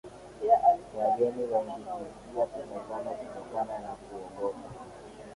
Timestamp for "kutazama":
2.45-3.09